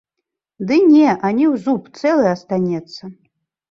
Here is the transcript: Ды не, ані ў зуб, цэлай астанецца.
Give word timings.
Ды 0.71 0.77
не, 0.93 1.09
ані 1.27 1.45
ў 1.53 1.63
зуб, 1.67 1.81
цэлай 2.01 2.29
астанецца. 2.35 3.17